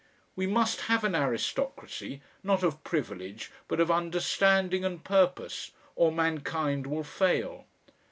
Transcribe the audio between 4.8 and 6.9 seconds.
and purpose or mankind